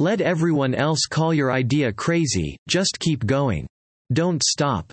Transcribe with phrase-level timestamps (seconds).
[0.00, 3.66] Let everyone else call your idea crazy, just keep going.
[4.12, 4.92] Don't stop.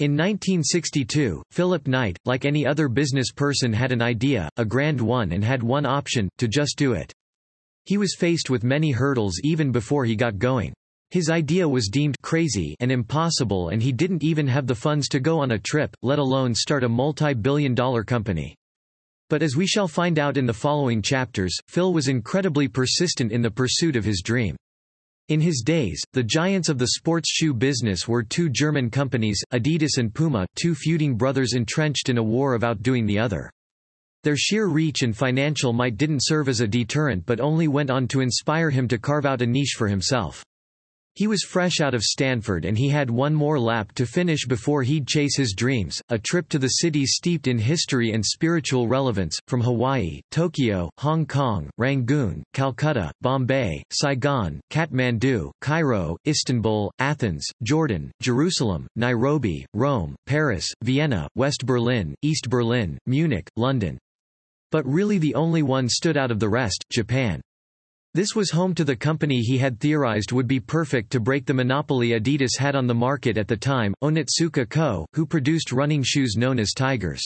[0.00, 5.30] In 1962, Philip Knight, like any other business person had an idea, a grand one
[5.30, 7.12] and had one option, to just do it.
[7.84, 10.72] He was faced with many hurdles even before he got going.
[11.10, 15.20] His idea was deemed crazy and impossible and he didn't even have the funds to
[15.20, 18.56] go on a trip, let alone start a multi-billion dollar company.
[19.30, 23.40] But as we shall find out in the following chapters, Phil was incredibly persistent in
[23.40, 24.56] the pursuit of his dream.
[25.28, 29.98] In his days, the giants of the sports shoe business were two German companies, Adidas
[29.98, 33.48] and Puma, two feuding brothers entrenched in a war of outdoing the other.
[34.24, 38.08] Their sheer reach and financial might didn't serve as a deterrent but only went on
[38.08, 40.44] to inspire him to carve out a niche for himself.
[41.14, 44.82] He was fresh out of Stanford and he had one more lap to finish before
[44.82, 49.38] he'd chase his dreams, a trip to the cities steeped in history and spiritual relevance,
[49.48, 58.86] from Hawaii, Tokyo, Hong Kong, Rangoon, Calcutta, Bombay, Saigon, Kathmandu, Cairo, Istanbul, Athens, Jordan, Jerusalem,
[58.96, 63.98] Nairobi, Rome, Paris, Vienna, West Berlin, East Berlin, Munich, London.
[64.70, 67.40] But really the only one stood out of the rest, Japan.
[68.12, 71.54] This was home to the company he had theorized would be perfect to break the
[71.54, 76.34] monopoly Adidas had on the market at the time, Onitsuka Co., who produced running shoes
[76.36, 77.22] known as Tigers.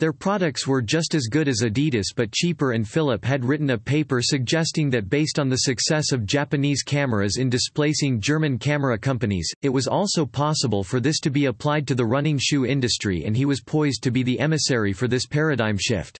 [0.00, 3.78] Their products were just as good as Adidas but cheaper and Philip had written a
[3.78, 9.50] paper suggesting that based on the success of Japanese cameras in displacing German camera companies,
[9.62, 13.34] it was also possible for this to be applied to the running shoe industry and
[13.34, 16.18] he was poised to be the emissary for this paradigm shift.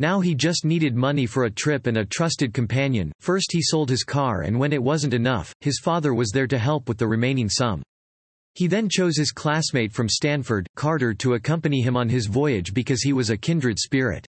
[0.00, 3.12] Now he just needed money for a trip and a trusted companion.
[3.20, 6.58] First he sold his car and when it wasn't enough, his father was there to
[6.58, 7.82] help with the remaining sum.
[8.54, 13.02] He then chose his classmate from Stanford, Carter to accompany him on his voyage because
[13.02, 14.26] he was a kindred spirit.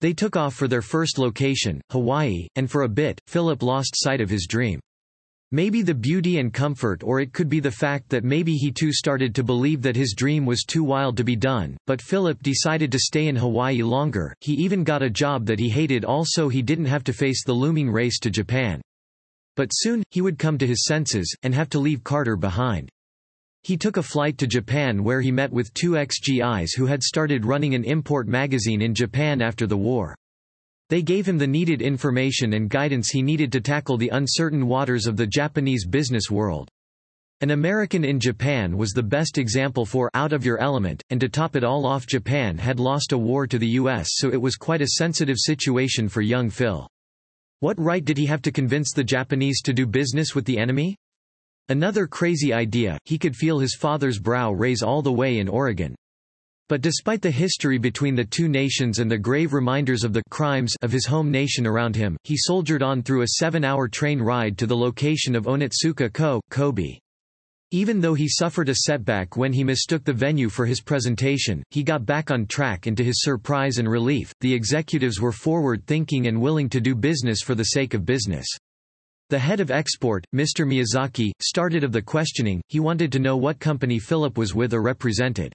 [0.00, 4.20] They took off for their first location, Hawaii, and for a bit, Philip lost sight
[4.20, 4.80] of his dream.
[5.52, 8.92] Maybe the beauty and comfort or it could be the fact that maybe he too
[8.92, 12.90] started to believe that his dream was too wild to be done, but Philip decided
[12.90, 16.62] to stay in Hawaii longer, he even got a job that he hated also he
[16.62, 18.82] didn't have to face the looming race to Japan.
[19.54, 22.90] But soon, he would come to his senses, and have to leave Carter behind.
[23.62, 27.44] He took a flight to Japan where he met with two ex-GIs who had started
[27.44, 30.16] running an import magazine in Japan after the war.
[30.88, 35.06] They gave him the needed information and guidance he needed to tackle the uncertain waters
[35.06, 36.68] of the Japanese business world.
[37.40, 41.28] An American in Japan was the best example for out of your element, and to
[41.28, 44.56] top it all off Japan had lost a war to the US so it was
[44.56, 46.88] quite a sensitive situation for young Phil.
[47.60, 50.96] What right did he have to convince the Japanese to do business with the enemy?
[51.68, 55.96] Another crazy idea, he could feel his father's brow raise all the way in Oregon.
[56.68, 60.74] But despite the history between the two nations and the grave reminders of the crimes
[60.82, 64.66] of his home nation around him, he soldiered on through a seven-hour train ride to
[64.66, 66.98] the location of Onitsuka Co., Kobe.
[67.70, 71.84] Even though he suffered a setback when he mistook the venue for his presentation, he
[71.84, 76.40] got back on track and to his surprise and relief, the executives were forward-thinking and
[76.40, 78.46] willing to do business for the sake of business.
[79.30, 80.66] The head of export, Mr.
[80.66, 84.82] Miyazaki, started of the questioning, he wanted to know what company Philip was with or
[84.82, 85.52] represented.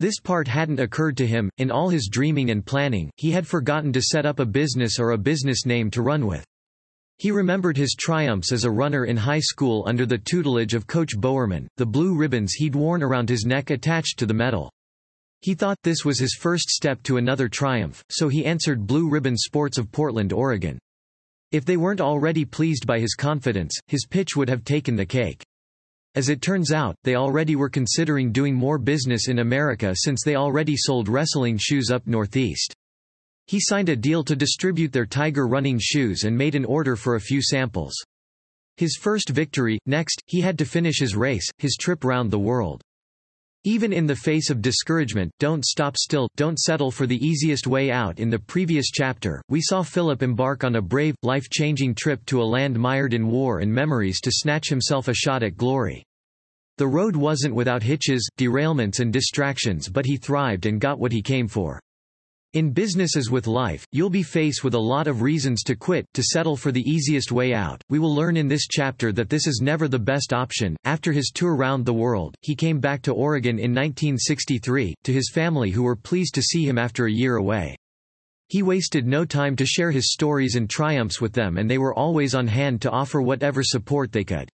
[0.00, 3.92] This part hadn't occurred to him, in all his dreaming and planning, he had forgotten
[3.92, 6.42] to set up a business or a business name to run with.
[7.18, 11.18] He remembered his triumphs as a runner in high school under the tutelage of Coach
[11.18, 14.72] Bowerman, the blue ribbons he'd worn around his neck attached to the medal.
[15.42, 19.36] He thought this was his first step to another triumph, so he answered Blue Ribbon
[19.36, 20.78] Sports of Portland, Oregon.
[21.52, 25.42] If they weren't already pleased by his confidence, his pitch would have taken the cake.
[26.16, 30.34] As it turns out, they already were considering doing more business in America since they
[30.34, 32.74] already sold wrestling shoes up northeast.
[33.46, 37.14] He signed a deal to distribute their Tiger running shoes and made an order for
[37.14, 37.94] a few samples.
[38.76, 42.82] His first victory, next, he had to finish his race, his trip round the world.
[43.64, 47.90] Even in the face of discouragement, don't stop still, don't settle for the easiest way
[47.90, 52.40] out in the previous chapter, we saw Philip embark on a brave, life-changing trip to
[52.40, 56.02] a land mired in war and memories to snatch himself a shot at glory.
[56.78, 61.20] The road wasn't without hitches, derailments and distractions but he thrived and got what he
[61.20, 61.78] came for.
[62.52, 66.22] In businesses with life, you'll be faced with a lot of reasons to quit, to
[66.24, 67.80] settle for the easiest way out.
[67.88, 70.76] We will learn in this chapter that this is never the best option.
[70.82, 75.30] After his tour round the world, he came back to Oregon in 1963, to his
[75.32, 77.76] family who were pleased to see him after a year away.
[78.48, 81.94] He wasted no time to share his stories and triumphs with them and they were
[81.94, 84.48] always on hand to offer whatever support they could.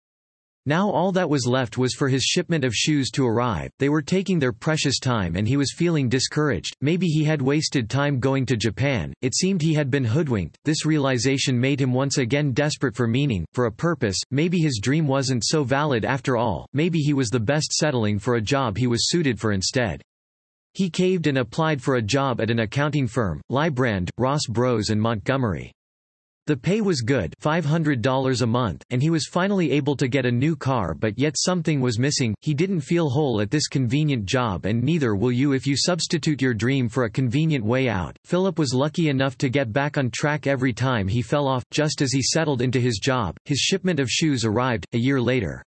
[0.65, 4.01] Now all that was left was for his shipment of shoes to arrive, they were
[4.01, 8.45] taking their precious time and he was feeling discouraged, maybe he had wasted time going
[8.45, 12.95] to Japan, it seemed he had been hoodwinked, this realization made him once again desperate
[12.95, 17.13] for meaning, for a purpose, maybe his dream wasn't so valid after all, maybe he
[17.13, 20.01] was the best settling for a job he was suited for instead.
[20.75, 25.01] He caved and applied for a job at an accounting firm, Lybrand, Ross Bros and
[25.01, 25.73] Montgomery.
[26.45, 30.31] The pay was good $500 a month, and he was finally able to get a
[30.31, 34.65] new car but yet something was missing, he didn't feel whole at this convenient job
[34.65, 38.17] and neither will you if you substitute your dream for a convenient way out.
[38.25, 42.01] Philip was lucky enough to get back on track every time he fell off, just
[42.01, 45.63] as he settled into his job, his shipment of shoes arrived, a year later.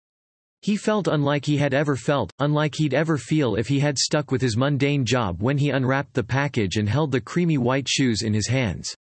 [0.63, 4.31] He felt unlike he had ever felt, unlike he'd ever feel if he had stuck
[4.31, 8.23] with his mundane job when he unwrapped the package and held the creamy white shoes
[8.23, 8.95] in his hands.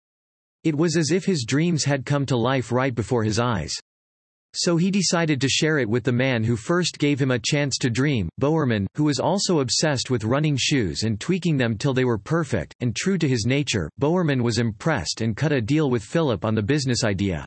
[0.63, 3.73] It was as if his dreams had come to life right before his eyes.
[4.53, 7.77] So he decided to share it with the man who first gave him a chance
[7.77, 12.05] to dream, Bowerman, who was also obsessed with running shoes and tweaking them till they
[12.05, 16.03] were perfect, and true to his nature, Bowerman was impressed and cut a deal with
[16.03, 17.45] Philip on the business idea.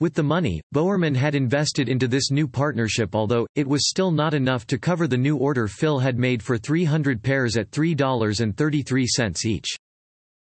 [0.00, 4.32] With the money, Bowerman had invested into this new partnership although, it was still not
[4.32, 9.76] enough to cover the new order Phil had made for 300 pairs at $3.33 each.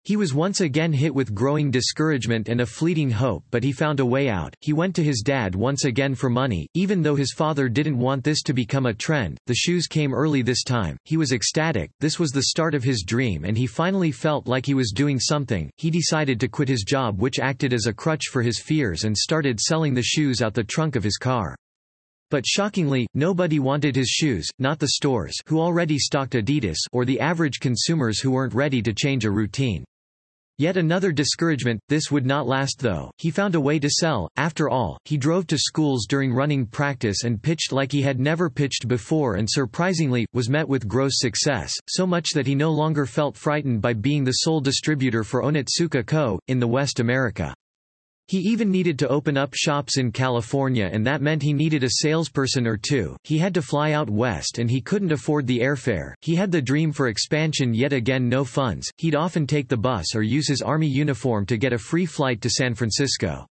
[0.06, 4.00] He was once again hit with growing discouragement and a fleeting hope but he found
[4.00, 4.54] a way out.
[4.60, 8.22] He went to his dad once again for money, even though his father didn't want
[8.22, 9.38] this to become a trend.
[9.46, 10.98] The shoes came early this time.
[11.06, 14.66] He was ecstatic, this was the start of his dream and he finally felt like
[14.66, 15.70] he was doing something.
[15.78, 19.16] He decided to quit his job which acted as a crutch for his fears and
[19.16, 21.56] started selling the shoes out the trunk of his car.
[22.30, 27.20] But shockingly, nobody wanted his shoes, not the stores who already stocked Adidas or the
[27.20, 29.82] average consumers who weren't ready to change a routine.
[30.56, 34.68] Yet another discouragement, this would not last though, he found a way to sell, after
[34.68, 38.86] all, he drove to schools during running practice and pitched like he had never pitched
[38.86, 43.36] before and surprisingly, was met with gross success, so much that he no longer felt
[43.36, 47.52] frightened by being the sole distributor for Onitsuka Co., in the West America.
[48.26, 51.90] He even needed to open up shops in California and that meant he needed a
[52.00, 53.16] salesperson or two.
[53.22, 56.14] He had to fly out west and he couldn't afford the airfare.
[56.22, 58.90] He had the dream for expansion yet again no funds.
[58.96, 62.40] He'd often take the bus or use his army uniform to get a free flight
[62.40, 63.46] to San Francisco.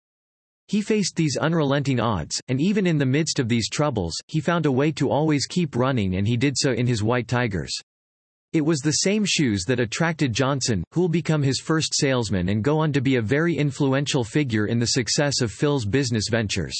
[0.67, 4.65] He faced these unrelenting odds, and even in the midst of these troubles, he found
[4.65, 7.77] a way to always keep running and he did so in his White Tigers.
[8.53, 12.77] It was the same shoes that attracted Johnson, who'll become his first salesman and go
[12.77, 16.75] on to be a very influential figure in the success of Phil's business ventures.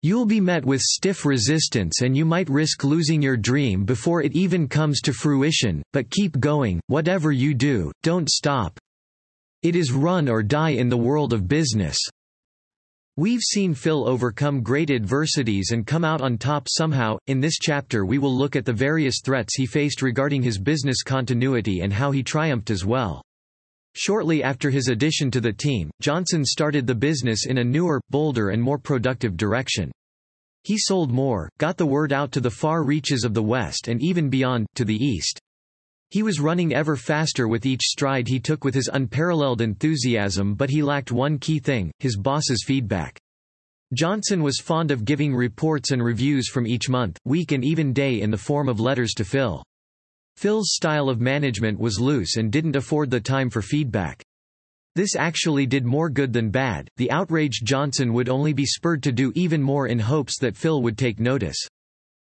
[0.00, 4.34] You'll be met with stiff resistance and you might risk losing your dream before it
[4.34, 8.78] even comes to fruition, but keep going, whatever you do, don't stop.
[9.62, 11.98] It is run or die in the world of business.
[13.18, 17.16] We've seen Phil overcome great adversities and come out on top somehow.
[17.26, 21.02] In this chapter, we will look at the various threats he faced regarding his business
[21.02, 23.20] continuity and how he triumphed as well.
[23.96, 28.50] Shortly after his addition to the team, Johnson started the business in a newer, bolder,
[28.50, 29.90] and more productive direction.
[30.62, 34.00] He sold more, got the word out to the far reaches of the West and
[34.00, 35.40] even beyond, to the East.
[36.10, 40.70] He was running ever faster with each stride he took with his unparalleled enthusiasm but
[40.70, 43.18] he lacked one key thing, his boss's feedback.
[43.94, 48.20] Johnson was fond of giving reports and reviews from each month, week and even day
[48.20, 49.62] in the form of letters to Phil.
[50.36, 54.22] Phil's style of management was loose and didn't afford the time for feedback.
[54.94, 59.12] This actually did more good than bad, the outraged Johnson would only be spurred to
[59.12, 61.58] do even more in hopes that Phil would take notice.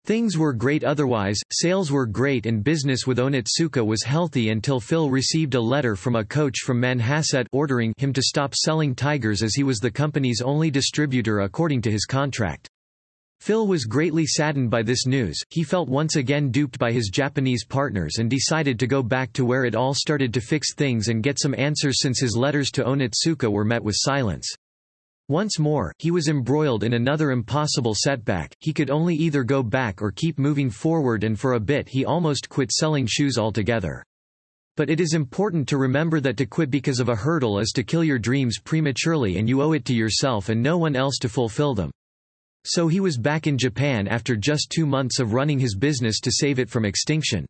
[0.09, 5.11] Things were great otherwise, sales were great and business with Onitsuka was healthy until Phil
[5.11, 9.53] received a letter from a coach from Manhasset ordering him to stop selling Tigers as
[9.53, 12.67] he was the company's only distributor according to his contract.
[13.39, 17.63] Phil was greatly saddened by this news, he felt once again duped by his Japanese
[17.63, 21.21] partners and decided to go back to where it all started to fix things and
[21.21, 24.55] get some answers since his letters to Onitsuka were met with silence.
[25.29, 30.01] Once more, he was embroiled in another impossible setback, he could only either go back
[30.01, 34.03] or keep moving forward and for a bit he almost quit selling shoes altogether.
[34.75, 37.83] But it is important to remember that to quit because of a hurdle is to
[37.83, 41.29] kill your dreams prematurely and you owe it to yourself and no one else to
[41.29, 41.91] fulfill them.
[42.65, 46.31] So he was back in Japan after just two months of running his business to
[46.31, 47.45] save it from extinction.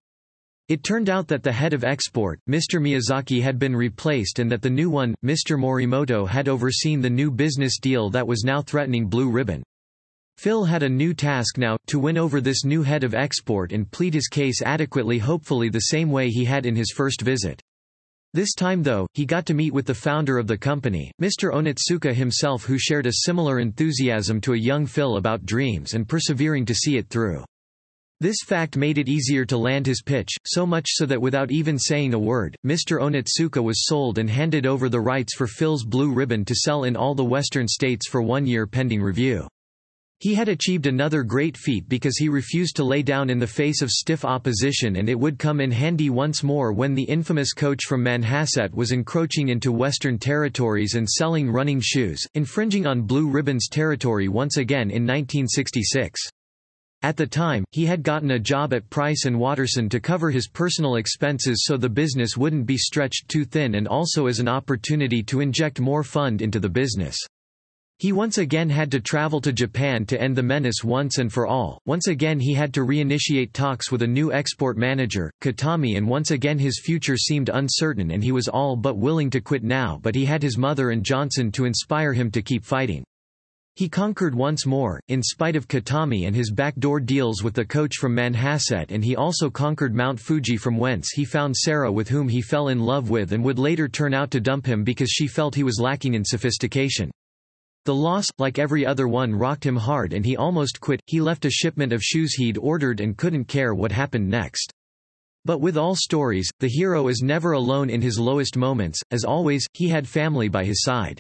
[0.69, 2.79] It turned out that the head of export, Mr.
[2.79, 5.57] Miyazaki had been replaced and that the new one, Mr.
[5.59, 9.63] Morimoto had overseen the new business deal that was now threatening Blue Ribbon.
[10.38, 13.89] Phil had a new task now, to win over this new head of export and
[13.89, 17.59] plead his case adequately hopefully the same way he had in his first visit.
[18.35, 21.51] This time though, he got to meet with the founder of the company, Mr.
[21.51, 26.63] Onitsuka himself who shared a similar enthusiasm to a young Phil about dreams and persevering
[26.67, 27.43] to see it through.
[28.21, 31.79] This fact made it easier to land his pitch, so much so that without even
[31.79, 32.99] saying a word, Mr.
[33.01, 36.97] Onitsuka was sold and handed over the rights for Phil's Blue Ribbon to sell in
[36.97, 39.47] all the western states for one year pending review.
[40.19, 43.81] He had achieved another great feat because he refused to lay down in the face
[43.81, 47.85] of stiff opposition and it would come in handy once more when the infamous coach
[47.85, 53.69] from Manhasset was encroaching into Western territories and selling running shoes, infringing on Blue Ribbon's
[53.69, 56.19] territory once again in 1966.
[57.01, 60.50] At the time, he had gotten a job at Price and Watterson to cover his
[60.50, 65.24] personal expenses so the business wouldn't be stretched too thin and also as an opportunity
[65.24, 67.18] to inject more fund into the business.
[68.00, 71.48] He once again had to travel to Japan to end the menace once and for
[71.48, 76.08] all, once again he had to reinitiate talks with a new export manager, Katami and
[76.08, 80.00] once again his future seemed uncertain and he was all but willing to quit now
[80.01, 83.06] but he had his mother and Johnson to inspire him to keep fighting.
[83.79, 87.95] He conquered once more, in spite of Katami and his backdoor deals with the coach
[87.95, 92.27] from Manhasset and he also conquered Mount Fuji from whence he found Sarah with whom
[92.27, 95.27] he fell in love with and would later turn out to dump him because she
[95.27, 97.09] felt he was lacking in sophistication.
[97.86, 101.45] The loss, like every other one rocked him hard and he almost quit, he left
[101.45, 104.74] a shipment of shoes he'd ordered and couldn't care what happened next.
[105.45, 109.65] But with all stories, the hero is never alone in his lowest moments, as always,
[109.71, 111.17] he had family by his side.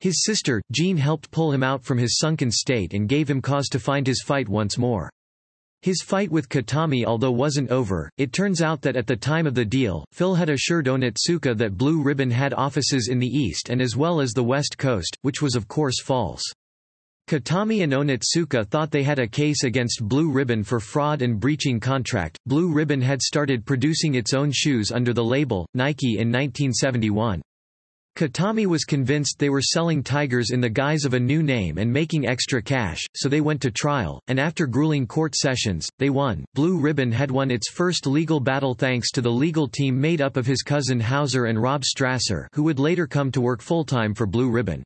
[0.00, 3.68] His sister, Jean helped pull him out from his sunken state and gave him cause
[3.68, 5.10] to find his fight once more.
[5.82, 9.54] His fight with Katami although wasn't over, it turns out that at the time of
[9.54, 13.80] the deal, Phil had assured Onitsuka that Blue Ribbon had offices in the east and
[13.80, 16.42] as well as the west coast, which was of course false.
[17.28, 21.78] Katami and Onitsuka thought they had a case against Blue Ribbon for fraud and breaching
[21.78, 22.38] contract.
[22.46, 27.42] Blue Ribbon had started producing its own shoes under the label, Nike in 1971.
[28.18, 31.92] Katami was convinced they were selling tigers in the guise of a new name and
[31.92, 36.44] making extra cash, so they went to trial, and after grueling court sessions, they won.
[36.52, 40.36] Blue Ribbon had won its first legal battle thanks to the legal team made up
[40.36, 44.26] of his cousin Houser and Rob Strasser who would later come to work full-time for
[44.26, 44.82] Blue Ribbon.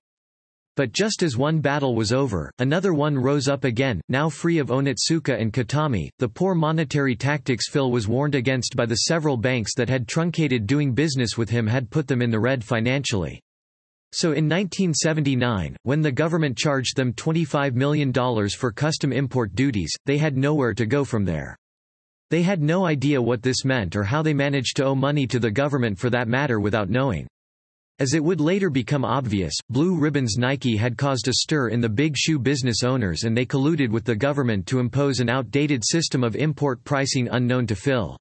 [0.74, 4.68] But just as one battle was over, another one rose up again, now free of
[4.68, 6.08] Onitsuka and Katami.
[6.18, 10.66] The poor monetary tactics Phil was warned against by the several banks that had truncated
[10.66, 13.38] doing business with him had put them in the red financially.
[14.14, 18.12] So in 1979, when the government charged them $25 million
[18.48, 21.54] for custom import duties, they had nowhere to go from there.
[22.30, 25.38] They had no idea what this meant or how they managed to owe money to
[25.38, 27.26] the government for that matter without knowing.
[28.02, 31.88] As it would later become obvious, Blue Ribbon's Nike had caused a stir in the
[31.88, 36.24] big shoe business owners and they colluded with the government to impose an outdated system
[36.24, 38.18] of import pricing unknown to Phil.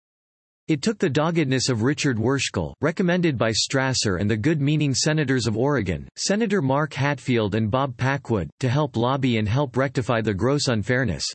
[0.68, 5.58] It took the doggedness of Richard Werschkul, recommended by Strasser and the good-meaning senators of
[5.58, 10.68] Oregon, Senator Mark Hatfield and Bob Packwood, to help lobby and help rectify the gross
[10.68, 11.26] unfairness.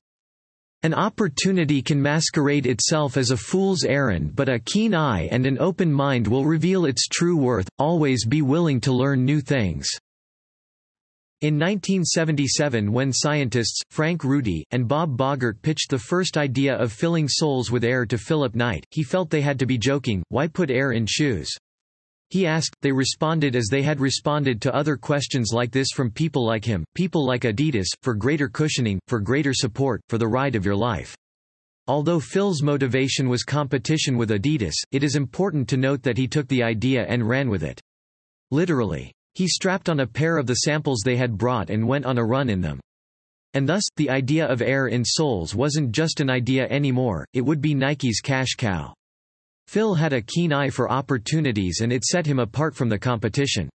[0.86, 5.58] An opportunity can masquerade itself as a fool's errand but a keen eye and an
[5.58, 9.88] open mind will reveal its true worth, always be willing to learn new things.
[11.40, 17.26] In 1977 when scientists, Frank Rudy, and Bob Bogert pitched the first idea of filling
[17.26, 20.70] soles with air to Philip Knight, he felt they had to be joking, why put
[20.70, 21.50] air in shoes?
[22.30, 26.44] He asked, they responded as they had responded to other questions like this from people
[26.44, 30.64] like him, people like Adidas, for greater cushioning, for greater support, for the ride of
[30.64, 31.16] your life.
[31.88, 36.48] Although Phil's motivation was competition with Adidas, it is important to note that he took
[36.48, 37.80] the idea and ran with it.
[38.50, 39.12] Literally.
[39.34, 42.24] He strapped on a pair of the samples they had brought and went on a
[42.24, 42.80] run in them.
[43.54, 47.60] And thus, the idea of air in soles wasn't just an idea anymore, it would
[47.60, 48.94] be Nike's cash cow.
[49.68, 53.68] Phil had a keen eye for opportunities and it set him apart from the competition.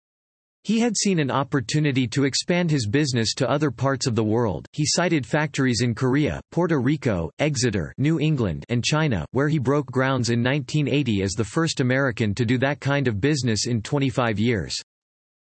[0.64, 4.66] He had seen an opportunity to expand his business to other parts of the world.
[4.73, 9.87] He cited factories in Korea, Puerto Rico, Exeter, New England, and China, where he broke
[9.87, 14.38] grounds in 1980 as the first American to do that kind of business in 25
[14.38, 14.76] years.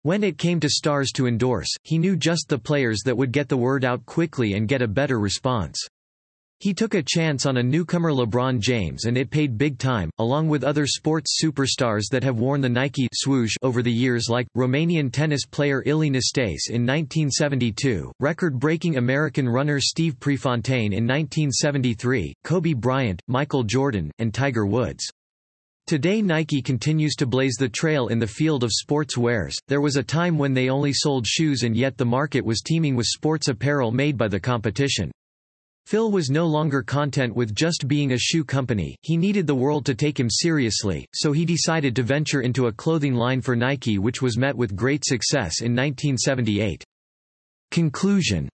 [0.03, 3.49] When it came to stars to endorse, he knew just the players that would get
[3.49, 5.79] the word out quickly and get a better response.
[6.59, 10.47] He took a chance on a newcomer LeBron James and it paid big time, along
[10.47, 15.11] with other sports superstars that have worn the Nike swoosh over the years like, Romanian
[15.11, 23.21] tennis player Ilie Nastase in 1972, record-breaking American runner Steve Prefontaine in 1973, Kobe Bryant,
[23.27, 25.07] Michael Jordan, and Tiger Woods.
[25.85, 29.55] Today Nike continues to blaze the trail in the field of sports wares.
[29.67, 32.95] There was a time when they only sold shoes and yet the market was teeming
[32.95, 35.11] with sports apparel made by the competition.
[35.87, 39.85] Phil was no longer content with just being a shoe company, he needed the world
[39.85, 43.97] to take him seriously, so he decided to venture into a clothing line for Nike
[43.97, 46.83] which was met with great success in 1978.
[47.71, 48.49] Conclusion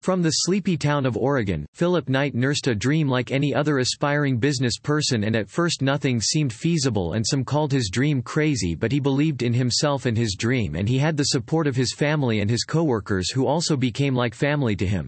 [0.00, 4.38] from the sleepy town of Oregon, Philip Knight nursed a dream like any other aspiring
[4.38, 8.90] business person and at first nothing seemed feasible and some called his dream crazy but
[8.90, 12.40] he believed in himself and his dream and he had the support of his family
[12.40, 15.06] and his coworkers who also became like family to him.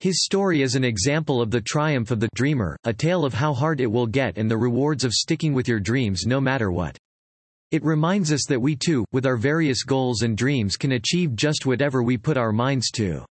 [0.00, 3.52] His story is an example of the triumph of the dreamer, a tale of how
[3.52, 6.96] hard it will get and the rewards of sticking with your dreams no matter what.
[7.72, 11.66] It reminds us that we too, with our various goals and dreams can achieve just
[11.66, 13.24] whatever we put our minds to.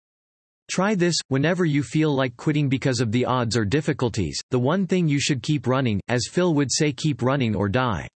[0.70, 4.86] Try this, whenever you feel like quitting because of the odds or difficulties, the one
[4.86, 8.10] thing you should keep running, as Phil would say keep running or die.